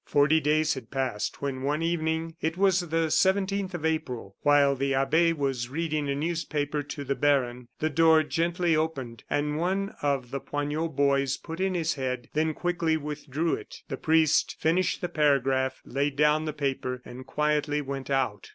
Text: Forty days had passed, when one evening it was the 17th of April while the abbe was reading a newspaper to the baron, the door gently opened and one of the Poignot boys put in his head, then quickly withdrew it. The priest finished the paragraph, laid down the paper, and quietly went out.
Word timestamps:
Forty 0.07 0.39
days 0.39 0.73
had 0.73 0.89
passed, 0.89 1.43
when 1.43 1.61
one 1.61 1.83
evening 1.83 2.35
it 2.41 2.57
was 2.57 2.79
the 2.79 3.05
17th 3.09 3.75
of 3.75 3.85
April 3.85 4.35
while 4.41 4.75
the 4.75 4.95
abbe 4.95 5.31
was 5.31 5.69
reading 5.69 6.09
a 6.09 6.15
newspaper 6.15 6.81
to 6.81 7.03
the 7.03 7.13
baron, 7.13 7.67
the 7.77 7.89
door 7.91 8.23
gently 8.23 8.75
opened 8.75 9.23
and 9.29 9.57
one 9.59 9.93
of 10.01 10.31
the 10.31 10.39
Poignot 10.39 10.95
boys 10.95 11.37
put 11.37 11.59
in 11.59 11.75
his 11.75 11.93
head, 11.93 12.29
then 12.33 12.55
quickly 12.55 12.97
withdrew 12.97 13.53
it. 13.53 13.83
The 13.89 13.97
priest 13.97 14.55
finished 14.59 15.01
the 15.01 15.07
paragraph, 15.09 15.83
laid 15.85 16.15
down 16.15 16.45
the 16.45 16.51
paper, 16.53 17.03
and 17.05 17.23
quietly 17.27 17.79
went 17.79 18.09
out. 18.09 18.49